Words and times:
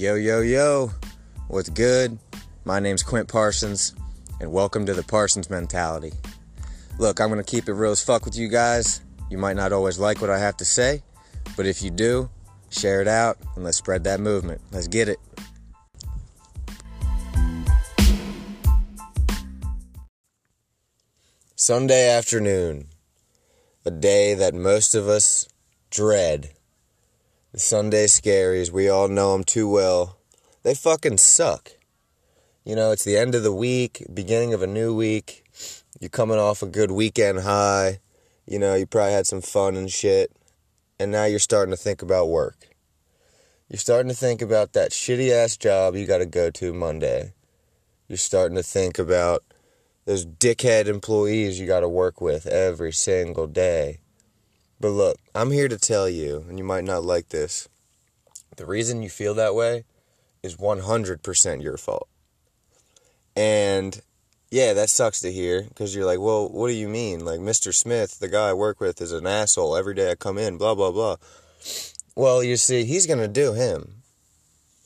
Yo, 0.00 0.14
yo, 0.14 0.40
yo. 0.40 0.90
What's 1.48 1.68
good? 1.68 2.18
My 2.64 2.80
name's 2.80 3.02
Quint 3.02 3.28
Parsons, 3.28 3.94
and 4.40 4.50
welcome 4.50 4.86
to 4.86 4.94
the 4.94 5.02
Parsons 5.02 5.50
Mentality. 5.50 6.10
Look, 6.98 7.20
I'm 7.20 7.28
to 7.36 7.42
keep 7.42 7.68
it 7.68 7.74
real 7.74 7.90
as 7.90 8.02
fuck 8.02 8.24
with 8.24 8.34
you 8.34 8.48
guys. 8.48 9.02
You 9.28 9.36
might 9.36 9.56
not 9.56 9.74
always 9.74 9.98
like 9.98 10.22
what 10.22 10.30
I 10.30 10.38
have 10.38 10.56
to 10.56 10.64
say, 10.64 11.02
but 11.54 11.66
if 11.66 11.82
you 11.82 11.90
do, 11.90 12.30
share 12.70 13.02
it 13.02 13.08
out 13.08 13.36
and 13.54 13.62
let's 13.62 13.76
spread 13.76 14.04
that 14.04 14.20
movement. 14.20 14.62
Let's 14.72 14.88
get 14.88 15.10
it. 15.10 15.18
Sunday 21.56 22.08
afternoon, 22.08 22.86
a 23.84 23.90
day 23.90 24.32
that 24.32 24.54
most 24.54 24.94
of 24.94 25.08
us 25.08 25.46
dread. 25.90 26.54
The 27.52 27.58
Sunday 27.58 28.06
scaries, 28.06 28.70
we 28.70 28.88
all 28.88 29.08
know 29.08 29.32
them 29.32 29.42
too 29.42 29.68
well. 29.68 30.18
They 30.62 30.72
fucking 30.72 31.18
suck. 31.18 31.72
You 32.64 32.76
know, 32.76 32.92
it's 32.92 33.02
the 33.02 33.16
end 33.16 33.34
of 33.34 33.42
the 33.42 33.52
week, 33.52 34.06
beginning 34.14 34.54
of 34.54 34.62
a 34.62 34.68
new 34.68 34.94
week. 34.94 35.44
You're 35.98 36.10
coming 36.10 36.38
off 36.38 36.62
a 36.62 36.66
good 36.66 36.92
weekend 36.92 37.40
high. 37.40 37.98
You 38.46 38.60
know, 38.60 38.76
you 38.76 38.86
probably 38.86 39.14
had 39.14 39.26
some 39.26 39.40
fun 39.40 39.74
and 39.74 39.90
shit. 39.90 40.30
And 41.00 41.10
now 41.10 41.24
you're 41.24 41.40
starting 41.40 41.72
to 41.72 41.76
think 41.76 42.02
about 42.02 42.28
work. 42.28 42.68
You're 43.68 43.78
starting 43.78 44.10
to 44.10 44.16
think 44.16 44.42
about 44.42 44.72
that 44.74 44.92
shitty 44.92 45.32
ass 45.32 45.56
job 45.56 45.96
you 45.96 46.06
got 46.06 46.18
to 46.18 46.26
go 46.26 46.50
to 46.50 46.72
Monday. 46.72 47.32
You're 48.06 48.16
starting 48.16 48.56
to 48.58 48.62
think 48.62 48.96
about 48.96 49.42
those 50.04 50.24
dickhead 50.24 50.86
employees 50.86 51.58
you 51.58 51.66
got 51.66 51.80
to 51.80 51.88
work 51.88 52.20
with 52.20 52.46
every 52.46 52.92
single 52.92 53.48
day. 53.48 53.98
But 54.80 54.90
look, 54.90 55.18
I'm 55.34 55.50
here 55.50 55.68
to 55.68 55.78
tell 55.78 56.08
you, 56.08 56.44
and 56.48 56.58
you 56.58 56.64
might 56.64 56.84
not 56.84 57.04
like 57.04 57.28
this. 57.28 57.68
The 58.56 58.64
reason 58.64 59.02
you 59.02 59.10
feel 59.10 59.34
that 59.34 59.54
way 59.54 59.84
is 60.42 60.56
100% 60.56 61.62
your 61.62 61.76
fault. 61.76 62.08
And 63.36 64.00
yeah, 64.50 64.72
that 64.72 64.90
sucks 64.90 65.20
to 65.20 65.30
hear 65.30 65.62
because 65.62 65.94
you're 65.94 66.06
like, 66.06 66.18
well, 66.18 66.48
what 66.48 66.68
do 66.68 66.74
you 66.74 66.88
mean? 66.88 67.24
Like, 67.24 67.40
Mr. 67.40 67.74
Smith, 67.74 68.18
the 68.18 68.28
guy 68.28 68.48
I 68.48 68.52
work 68.54 68.80
with, 68.80 69.00
is 69.00 69.12
an 69.12 69.26
asshole. 69.26 69.76
Every 69.76 69.94
day 69.94 70.10
I 70.10 70.14
come 70.14 70.38
in, 70.38 70.58
blah, 70.58 70.74
blah, 70.74 70.90
blah. 70.90 71.16
Well, 72.16 72.42
you 72.42 72.56
see, 72.56 72.84
he's 72.84 73.06
going 73.06 73.20
to 73.20 73.28
do 73.28 73.52
him. 73.52 74.02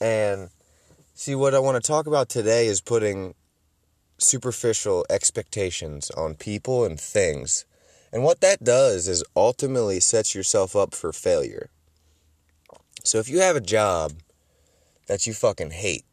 And 0.00 0.50
see, 1.14 1.34
what 1.34 1.54
I 1.54 1.58
want 1.58 1.82
to 1.82 1.86
talk 1.86 2.06
about 2.06 2.28
today 2.28 2.66
is 2.66 2.80
putting 2.80 3.34
superficial 4.18 5.04
expectations 5.10 6.10
on 6.10 6.34
people 6.34 6.84
and 6.84 7.00
things. 7.00 7.64
And 8.12 8.22
what 8.22 8.40
that 8.40 8.64
does 8.64 9.08
is 9.08 9.24
ultimately 9.36 10.00
sets 10.00 10.34
yourself 10.34 10.74
up 10.74 10.94
for 10.94 11.12
failure. 11.12 11.70
So 13.04 13.18
if 13.18 13.28
you 13.28 13.40
have 13.40 13.56
a 13.56 13.60
job 13.60 14.12
that 15.06 15.26
you 15.26 15.32
fucking 15.32 15.72
hate, 15.72 16.04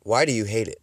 why 0.00 0.24
do 0.24 0.32
you 0.32 0.44
hate 0.44 0.68
it? 0.68 0.80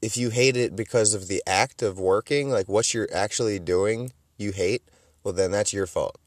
If 0.00 0.16
you 0.16 0.30
hate 0.30 0.56
it 0.56 0.76
because 0.76 1.14
of 1.14 1.28
the 1.28 1.42
act 1.46 1.82
of 1.82 1.98
working, 1.98 2.50
like 2.50 2.68
what 2.68 2.94
you're 2.94 3.08
actually 3.12 3.58
doing, 3.58 4.12
you 4.36 4.52
hate, 4.52 4.82
well, 5.22 5.34
then 5.34 5.50
that's 5.50 5.72
your 5.72 5.86
fault. 5.86 6.18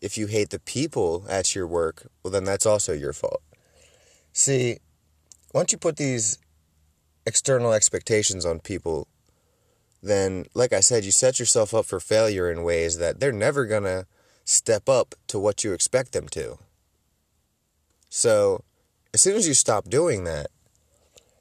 If 0.00 0.16
you 0.16 0.26
hate 0.26 0.50
the 0.50 0.60
people 0.60 1.24
at 1.28 1.54
your 1.54 1.66
work, 1.66 2.06
well, 2.22 2.30
then 2.30 2.44
that's 2.44 2.66
also 2.66 2.92
your 2.92 3.12
fault. 3.12 3.42
See, 4.32 4.78
once 5.52 5.72
you 5.72 5.78
put 5.78 5.96
these 5.96 6.38
external 7.24 7.72
expectations 7.72 8.44
on 8.44 8.60
people, 8.60 9.08
then, 10.06 10.46
like 10.54 10.72
I 10.72 10.80
said, 10.80 11.04
you 11.04 11.12
set 11.12 11.38
yourself 11.38 11.74
up 11.74 11.86
for 11.86 12.00
failure 12.00 12.50
in 12.50 12.62
ways 12.62 12.98
that 12.98 13.20
they're 13.20 13.32
never 13.32 13.66
going 13.66 13.84
to 13.84 14.06
step 14.44 14.88
up 14.88 15.14
to 15.28 15.38
what 15.38 15.64
you 15.64 15.72
expect 15.72 16.12
them 16.12 16.28
to. 16.28 16.58
So, 18.08 18.62
as 19.12 19.20
soon 19.20 19.36
as 19.36 19.48
you 19.48 19.54
stop 19.54 19.88
doing 19.88 20.24
that 20.24 20.48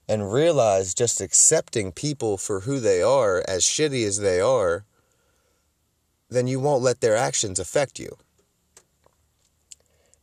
and 0.07 0.31
realize 0.31 0.93
just 0.93 1.21
accepting 1.21 1.91
people 1.91 2.37
for 2.37 2.61
who 2.61 2.79
they 2.79 3.01
are, 3.01 3.43
as 3.47 3.63
shitty 3.63 4.05
as 4.05 4.19
they 4.19 4.39
are, 4.39 4.85
then 6.29 6.47
you 6.47 6.59
won't 6.59 6.83
let 6.83 7.01
their 7.01 7.15
actions 7.15 7.59
affect 7.59 7.99
you. 7.99 8.17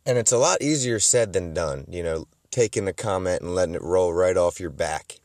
And 0.05 0.19
it's 0.19 0.33
a 0.33 0.39
lot 0.39 0.61
easier 0.61 0.99
said 0.99 1.33
than 1.33 1.55
done, 1.55 1.87
you 1.89 2.03
know, 2.03 2.27
taking 2.51 2.89
a 2.89 2.93
comment 2.93 3.43
and 3.43 3.55
letting 3.55 3.77
it 3.77 3.83
roll 3.83 4.13
right 4.13 4.37
off 4.37 4.61
your 4.61 4.71
back. 4.71 5.21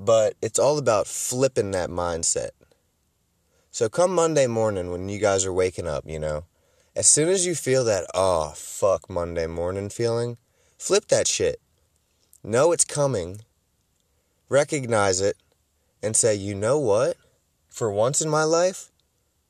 But 0.00 0.34
it's 0.40 0.60
all 0.60 0.78
about 0.78 1.08
flipping 1.08 1.72
that 1.72 1.90
mindset. 1.90 2.50
So 3.72 3.88
come 3.88 4.14
Monday 4.14 4.46
morning 4.46 4.92
when 4.92 5.08
you 5.08 5.18
guys 5.18 5.44
are 5.44 5.52
waking 5.52 5.88
up, 5.88 6.04
you 6.06 6.20
know, 6.20 6.44
as 6.94 7.08
soon 7.08 7.28
as 7.28 7.44
you 7.44 7.56
feel 7.56 7.84
that, 7.84 8.06
oh, 8.14 8.52
fuck 8.54 9.10
Monday 9.10 9.48
morning 9.48 9.88
feeling, 9.88 10.36
flip 10.78 11.08
that 11.08 11.26
shit. 11.26 11.60
Know 12.44 12.70
it's 12.70 12.84
coming, 12.84 13.40
recognize 14.48 15.20
it, 15.20 15.36
and 16.00 16.14
say, 16.14 16.34
you 16.34 16.54
know 16.54 16.78
what? 16.78 17.16
For 17.68 17.90
once 17.90 18.20
in 18.20 18.30
my 18.30 18.44
life, 18.44 18.92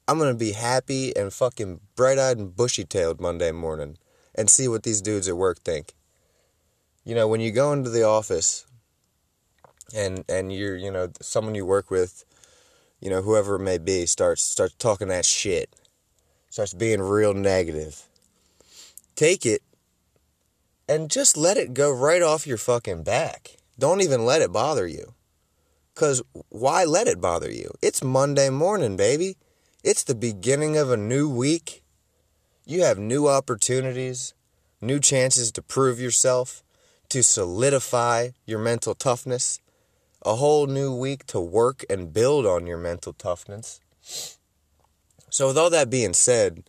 I'm 0.06 0.18
to 0.18 0.34
be 0.34 0.52
happy 0.52 1.14
and 1.14 1.30
fucking 1.30 1.80
bright 1.94 2.18
eyed 2.18 2.38
and 2.38 2.56
bushy 2.56 2.84
tailed 2.84 3.20
Monday 3.20 3.52
morning 3.52 3.98
and 4.34 4.48
see 4.48 4.66
what 4.66 4.82
these 4.82 5.02
dudes 5.02 5.28
at 5.28 5.36
work 5.36 5.60
think. 5.60 5.92
You 7.04 7.14
know, 7.14 7.28
when 7.28 7.42
you 7.42 7.50
go 7.50 7.72
into 7.72 7.90
the 7.90 8.04
office 8.04 8.66
and 9.94 10.24
and 10.28 10.52
you're 10.52 10.76
you 10.76 10.90
know 10.90 11.10
someone 11.20 11.54
you 11.54 11.64
work 11.64 11.90
with 11.90 12.24
you 13.00 13.10
know 13.10 13.22
whoever 13.22 13.56
it 13.56 13.60
may 13.60 13.78
be 13.78 14.06
starts 14.06 14.42
starts 14.42 14.74
talking 14.74 15.08
that 15.08 15.24
shit 15.24 15.74
starts 16.50 16.74
being 16.74 17.00
real 17.00 17.34
negative 17.34 18.04
take 19.14 19.44
it 19.46 19.62
and 20.88 21.10
just 21.10 21.36
let 21.36 21.56
it 21.56 21.74
go 21.74 21.92
right 21.92 22.22
off 22.22 22.46
your 22.46 22.56
fucking 22.56 23.02
back. 23.02 23.56
Don't 23.78 24.00
even 24.00 24.24
let 24.24 24.40
it 24.40 24.50
bother 24.50 24.86
you. 24.86 25.14
Cuz 25.94 26.22
why 26.48 26.84
let 26.84 27.08
it 27.08 27.20
bother 27.20 27.50
you? 27.50 27.70
It's 27.82 28.02
monday 28.02 28.48
morning 28.48 28.96
baby. 28.96 29.36
It's 29.84 30.02
the 30.02 30.14
beginning 30.14 30.76
of 30.76 30.90
a 30.90 30.96
new 30.96 31.28
week. 31.28 31.82
You 32.64 32.82
have 32.82 32.98
new 32.98 33.28
opportunities 33.28 34.34
new 34.80 35.00
chances 35.00 35.50
to 35.50 35.62
prove 35.62 36.00
yourself 36.00 36.62
to 37.08 37.22
solidify 37.22 38.28
your 38.46 38.60
mental 38.60 38.94
toughness 38.94 39.58
a 40.28 40.36
whole 40.36 40.66
new 40.66 40.94
week 40.94 41.24
to 41.24 41.40
work 41.40 41.86
and 41.88 42.12
build 42.12 42.44
on 42.44 42.66
your 42.66 42.76
mental 42.76 43.14
toughness. 43.14 43.80
So, 45.30 45.46
with 45.46 45.56
all 45.56 45.70
that 45.70 45.88
being 45.88 46.12
said, 46.12 46.64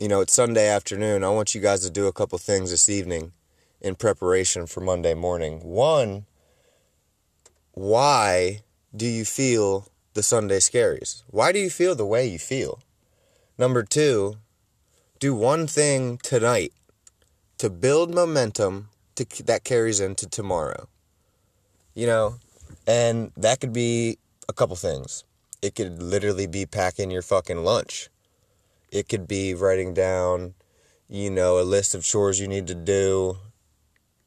you 0.00 0.06
know, 0.06 0.20
it's 0.20 0.32
Sunday 0.32 0.68
afternoon. 0.68 1.24
I 1.24 1.30
want 1.30 1.52
you 1.52 1.60
guys 1.60 1.80
to 1.80 1.90
do 1.90 2.06
a 2.06 2.12
couple 2.12 2.38
things 2.38 2.70
this 2.70 2.88
evening 2.88 3.32
in 3.80 3.96
preparation 3.96 4.66
for 4.68 4.80
Monday 4.80 5.14
morning. 5.14 5.58
One, 5.64 6.26
why 7.72 8.62
do 8.94 9.06
you 9.06 9.24
feel 9.24 9.88
the 10.14 10.22
Sunday 10.22 10.58
scaries? 10.58 11.24
Why 11.26 11.50
do 11.50 11.58
you 11.58 11.68
feel 11.68 11.96
the 11.96 12.06
way 12.06 12.28
you 12.28 12.38
feel? 12.38 12.80
Number 13.58 13.82
two, 13.82 14.36
do 15.18 15.34
one 15.34 15.66
thing 15.66 16.18
tonight 16.18 16.72
to 17.58 17.70
build 17.70 18.14
momentum 18.14 18.90
to, 19.16 19.26
that 19.42 19.64
carries 19.64 19.98
into 19.98 20.28
tomorrow. 20.28 20.88
You 21.92 22.06
know, 22.06 22.34
and 22.86 23.32
that 23.36 23.60
could 23.60 23.72
be 23.72 24.18
a 24.48 24.52
couple 24.52 24.76
things. 24.76 25.24
It 25.62 25.74
could 25.74 26.02
literally 26.02 26.46
be 26.46 26.66
packing 26.66 27.10
your 27.10 27.22
fucking 27.22 27.64
lunch. 27.64 28.08
It 28.90 29.08
could 29.08 29.28
be 29.28 29.54
writing 29.54 29.94
down, 29.94 30.54
you 31.08 31.30
know, 31.30 31.60
a 31.60 31.62
list 31.62 31.94
of 31.94 32.02
chores 32.02 32.40
you 32.40 32.48
need 32.48 32.66
to 32.66 32.74
do 32.74 33.38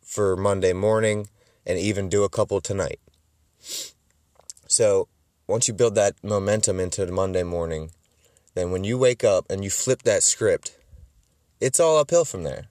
for 0.02 0.36
Monday 0.38 0.74
morning 0.74 1.28
and 1.66 1.80
even 1.80 2.10
do 2.10 2.24
a 2.24 2.30
couple 2.30 2.62
tonight. 2.62 3.00
So, 4.68 5.08
once 5.48 5.68
you 5.68 5.74
build 5.74 5.96
that 5.96 6.16
momentum 6.24 6.80
into 6.80 7.06
Monday 7.08 7.44
morning, 7.44 7.92
then 8.56 8.72
when 8.72 8.84
you 8.84 8.98
wake 8.98 9.24
up 9.24 9.46
and 9.50 9.64
you 9.64 9.70
flip 9.70 10.04
that 10.04 10.24
script, 10.24 10.78
it's 11.60 11.80
all 11.80 11.98
uphill 11.98 12.26
from 12.26 12.44
there. 12.44 12.68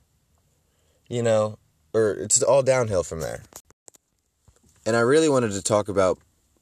You 1.08 1.22
know, 1.22 1.58
or 1.92 2.12
it's 2.12 2.42
all 2.42 2.62
downhill 2.62 3.02
from 3.02 3.20
there. 3.20 3.42
And 4.84 4.96
I 4.96 5.00
really 5.00 5.28
wanted 5.28 5.52
to 5.52 5.62
talk 5.62 5.88
about 5.88 6.18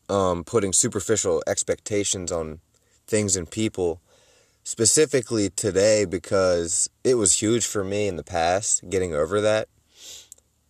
um, 0.08 0.44
putting 0.44 0.72
superficial 0.72 1.42
expectations 1.46 2.30
on 2.30 2.60
things 3.06 3.36
and 3.36 3.50
people 3.50 4.00
specifically 4.62 5.50
today 5.50 6.04
because 6.04 6.90
it 7.02 7.14
was 7.14 7.40
huge 7.40 7.66
for 7.66 7.82
me 7.82 8.06
in 8.06 8.16
the 8.16 8.24
past 8.24 8.88
getting 8.90 9.14
over 9.14 9.40
that. 9.40 9.68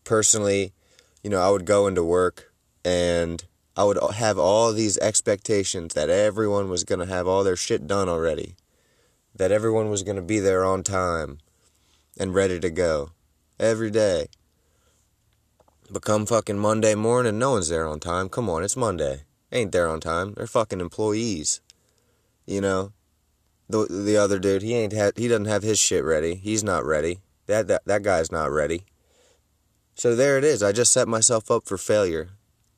Personally, 0.04 0.72
you 1.22 1.30
know, 1.30 1.40
I 1.40 1.50
would 1.50 1.64
go 1.64 1.86
into 1.86 2.04
work 2.04 2.52
and 2.84 3.44
I 3.76 3.84
would 3.84 3.98
have 4.14 4.38
all 4.38 4.72
these 4.72 4.98
expectations 4.98 5.94
that 5.94 6.08
everyone 6.08 6.68
was 6.68 6.84
going 6.84 7.00
to 7.00 7.06
have 7.06 7.26
all 7.26 7.44
their 7.44 7.56
shit 7.56 7.86
done 7.86 8.08
already, 8.08 8.56
that 9.34 9.52
everyone 9.52 9.90
was 9.90 10.02
going 10.02 10.16
to 10.16 10.22
be 10.22 10.38
there 10.38 10.64
on 10.64 10.82
time 10.82 11.38
and 12.18 12.34
ready 12.34 12.60
to 12.60 12.70
go 12.70 13.10
every 13.58 13.90
day. 13.90 14.26
But 15.92 16.02
come 16.02 16.24
fucking 16.24 16.58
Monday 16.58 16.94
morning, 16.94 17.38
no 17.38 17.52
one's 17.52 17.68
there 17.68 17.86
on 17.88 17.98
time. 17.98 18.28
Come 18.28 18.48
on, 18.48 18.62
it's 18.62 18.76
Monday. 18.76 19.24
ain't 19.50 19.72
there 19.72 19.88
on 19.88 19.98
time. 19.98 20.34
They're 20.34 20.46
fucking 20.46 20.80
employees. 20.80 21.60
You 22.46 22.60
know? 22.60 22.92
The 23.68 23.86
the 23.88 24.16
other 24.16 24.38
dude, 24.38 24.62
he 24.62 24.74
ain't 24.74 24.92
had 24.92 25.16
he 25.16 25.28
doesn't 25.28 25.46
have 25.46 25.62
his 25.62 25.78
shit 25.78 26.04
ready. 26.04 26.34
He's 26.36 26.64
not 26.64 26.84
ready. 26.84 27.20
That 27.46 27.68
that 27.68 27.82
that 27.86 28.02
guy's 28.02 28.30
not 28.30 28.50
ready. 28.50 28.84
So 29.94 30.14
there 30.14 30.38
it 30.38 30.44
is. 30.44 30.62
I 30.62 30.72
just 30.72 30.92
set 30.92 31.08
myself 31.08 31.50
up 31.50 31.66
for 31.66 31.78
failure 31.78 32.30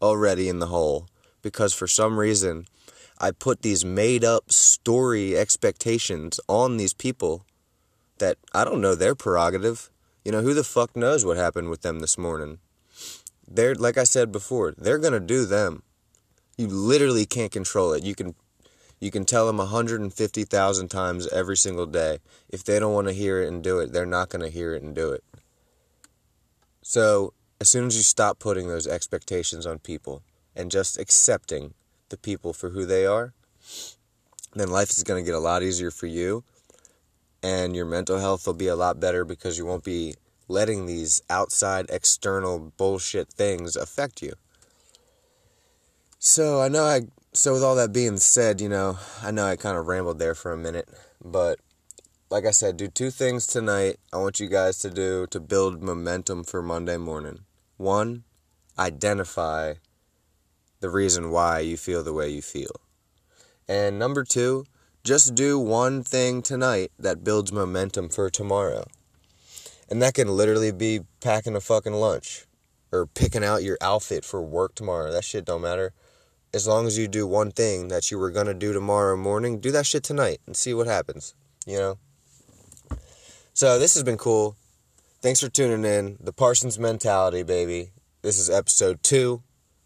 already 0.02 0.48
in 0.48 0.58
the 0.58 0.66
hole 0.66 1.08
because 1.40 1.72
for 1.72 1.86
some 1.86 2.18
reason 2.18 2.66
I 3.18 3.30
put 3.30 3.62
these 3.62 3.84
made 3.84 4.24
up 4.24 4.50
story 4.52 5.36
expectations 5.36 6.40
on 6.48 6.76
these 6.76 6.94
people 6.94 7.46
that 8.18 8.36
I 8.52 8.64
don't 8.64 8.80
know 8.80 8.94
their 8.94 9.14
prerogative. 9.14 9.90
You 10.24 10.32
know, 10.32 10.42
who 10.42 10.54
the 10.54 10.64
fuck 10.64 10.96
knows 10.96 11.24
what 11.24 11.36
happened 11.36 11.70
with 11.70 11.82
them 11.82 12.00
this 12.00 12.18
morning? 12.18 12.58
They're, 13.54 13.74
like 13.74 13.98
I 13.98 14.04
said 14.04 14.32
before, 14.32 14.74
they're 14.76 14.98
to 14.98 15.20
do 15.20 15.44
them. 15.44 15.82
You 16.56 16.68
literally 16.68 17.26
can't 17.26 17.52
control 17.52 17.92
it. 17.92 18.02
You 18.02 18.14
can 18.14 18.34
you 19.00 19.10
can 19.10 19.24
tell 19.24 19.48
them 19.48 19.56
150,000 19.56 20.88
times 20.88 21.26
every 21.32 21.56
single 21.56 21.86
day. 21.86 22.20
If 22.48 22.62
they 22.62 22.78
don't 22.78 22.94
want 22.94 23.08
to 23.08 23.12
hear 23.12 23.42
it 23.42 23.48
and 23.48 23.60
do 23.60 23.80
it, 23.80 23.92
they're 23.92 24.06
not 24.06 24.28
going 24.28 24.42
to 24.42 24.48
hear 24.48 24.74
it 24.74 24.82
and 24.84 24.94
do 24.94 25.10
it. 25.10 25.24
So, 26.82 27.32
as 27.60 27.68
soon 27.68 27.86
as 27.86 27.96
you 27.96 28.04
stop 28.04 28.38
putting 28.38 28.68
those 28.68 28.86
expectations 28.86 29.66
on 29.66 29.80
people 29.80 30.22
and 30.54 30.70
just 30.70 31.00
accepting 31.00 31.74
the 32.10 32.16
people 32.16 32.52
for 32.52 32.70
who 32.70 32.86
they 32.86 33.04
are, 33.04 33.34
then 34.54 34.70
life 34.70 34.90
is 34.90 35.02
going 35.02 35.24
to 35.24 35.26
get 35.28 35.34
a 35.34 35.40
lot 35.40 35.64
easier 35.64 35.90
for 35.90 36.06
you 36.06 36.44
and 37.42 37.74
your 37.74 37.86
mental 37.86 38.18
health 38.18 38.46
will 38.46 38.54
be 38.54 38.68
a 38.68 38.76
lot 38.76 39.00
better 39.00 39.24
because 39.24 39.58
you 39.58 39.66
won't 39.66 39.84
be 39.84 40.14
letting 40.52 40.86
these 40.86 41.22
outside 41.30 41.86
external 41.88 42.72
bullshit 42.76 43.28
things 43.28 43.74
affect 43.74 44.22
you. 44.22 44.34
So, 46.18 46.60
I 46.60 46.68
know 46.68 46.84
I 46.84 47.02
so 47.32 47.54
with 47.54 47.62
all 47.64 47.74
that 47.76 47.92
being 47.92 48.18
said, 48.18 48.60
you 48.60 48.68
know, 48.68 48.98
I 49.22 49.30
know 49.30 49.46
I 49.46 49.56
kind 49.56 49.78
of 49.78 49.86
rambled 49.86 50.18
there 50.18 50.34
for 50.34 50.52
a 50.52 50.58
minute, 50.58 50.88
but 51.24 51.58
like 52.30 52.44
I 52.44 52.50
said, 52.50 52.76
do 52.76 52.88
two 52.88 53.10
things 53.10 53.46
tonight 53.46 53.96
I 54.12 54.18
want 54.18 54.38
you 54.38 54.48
guys 54.48 54.78
to 54.80 54.90
do 54.90 55.26
to 55.28 55.40
build 55.40 55.82
momentum 55.82 56.44
for 56.44 56.62
Monday 56.62 56.98
morning. 56.98 57.40
One, 57.78 58.24
identify 58.78 59.74
the 60.80 60.90
reason 60.90 61.30
why 61.30 61.60
you 61.60 61.76
feel 61.76 62.02
the 62.02 62.12
way 62.12 62.28
you 62.28 62.42
feel. 62.42 62.80
And 63.68 63.98
number 63.98 64.24
two, 64.24 64.66
just 65.04 65.34
do 65.34 65.58
one 65.58 66.02
thing 66.02 66.42
tonight 66.42 66.92
that 66.98 67.24
builds 67.24 67.52
momentum 67.52 68.08
for 68.08 68.30
tomorrow. 68.30 68.84
And 69.92 70.00
that 70.00 70.14
can 70.14 70.26
literally 70.26 70.72
be 70.72 71.02
packing 71.20 71.54
a 71.54 71.60
fucking 71.60 71.92
lunch 71.92 72.46
or 72.90 73.04
picking 73.04 73.44
out 73.44 73.62
your 73.62 73.76
outfit 73.82 74.24
for 74.24 74.40
work 74.40 74.74
tomorrow. 74.74 75.12
That 75.12 75.22
shit 75.22 75.44
don't 75.44 75.60
matter 75.60 75.92
as 76.54 76.66
long 76.66 76.86
as 76.86 76.98
you 76.98 77.08
do 77.08 77.26
one 77.26 77.50
thing 77.50 77.88
that 77.88 78.10
you 78.10 78.18
were 78.18 78.30
going 78.30 78.46
to 78.46 78.54
do 78.54 78.72
tomorrow 78.72 79.16
morning, 79.16 79.58
do 79.58 79.70
that 79.70 79.86
shit 79.86 80.02
tonight 80.02 80.40
and 80.46 80.56
see 80.56 80.74
what 80.74 80.86
happens, 80.86 81.34
you 81.66 81.78
know? 81.78 81.98
So, 83.54 83.78
this 83.78 83.94
has 83.94 84.02
been 84.02 84.18
cool. 84.18 84.56
Thanks 85.20 85.40
for 85.40 85.48
tuning 85.48 85.84
in. 85.84 86.16
The 86.20 86.32
Parsons 86.32 86.78
Mentality, 86.78 87.42
baby. 87.42 87.92
This 88.22 88.38
is 88.38 88.50
episode 88.50 89.02
two, 89.02 89.42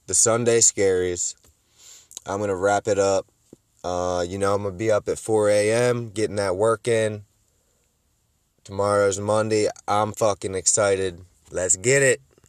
the 0.06 0.14
Sunday 0.14 0.58
Scaries. 0.58 1.34
I'm 2.24 2.38
going 2.38 2.48
to 2.48 2.56
wrap 2.56 2.88
it 2.88 2.98
up. 2.98 3.26
Uh, 3.84 4.24
you 4.26 4.38
know, 4.38 4.54
I'm 4.54 4.62
going 4.62 4.74
to 4.74 4.78
be 4.78 4.90
up 4.90 5.08
at 5.08 5.18
4 5.18 5.50
a.m., 5.50 6.10
getting 6.10 6.36
that 6.36 6.56
work 6.56 6.88
in. 6.88 7.24
Tomorrow's 8.66 9.20
Monday. 9.20 9.68
I'm 9.86 10.10
fucking 10.10 10.56
excited. 10.56 11.20
Let's 11.52 11.76
get 11.76 12.02
it. 12.02 12.20